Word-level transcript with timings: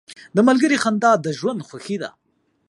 •د 0.35 0.37
ملګري 0.47 0.77
خندا 0.83 1.11
د 1.19 1.27
ژوند 1.39 1.65
خوښي 1.67 1.97
ده. 2.03 2.09